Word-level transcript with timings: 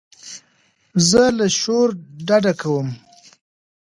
زه 1.09 1.23
له 1.37 1.47
شور 1.59 1.87
ډډه 2.27 2.53
کوم. 2.61 2.87